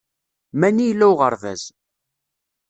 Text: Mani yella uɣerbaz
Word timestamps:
Mani 0.59 0.83
yella 0.87 1.05
uɣerbaz 1.11 1.63